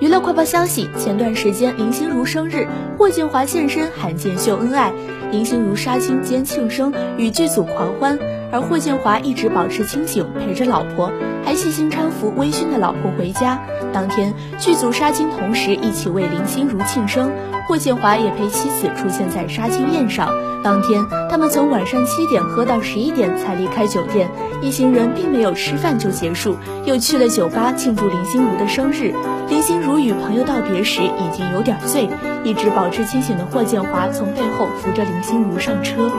[0.00, 4.90] 娱乐快报消息：前段时间林心如生日，霍建华现身罕见秀恩爱，
[5.30, 8.18] 林心如杀青兼庆生，与剧组狂欢。
[8.52, 11.10] 而霍建华一直保持清醒，陪着老婆，
[11.44, 13.60] 还细心搀扶微醺的老婆回家。
[13.92, 17.30] 当天剧组杀青，同时一起为林心如庆生，
[17.66, 20.30] 霍建华也陪妻子出现在杀青宴上。
[20.62, 24.28] 当天他们从晚上七点喝到十一点才离开酒店，
[24.60, 29.14] 一行人并没有吃饭就结束，又去了酒吧庆祝林心如的生日。
[29.48, 32.10] 林心如与朋友道别时已经有点醉，
[32.44, 36.10] 一直保持清醒的霍建华从背后扶着林心如上车。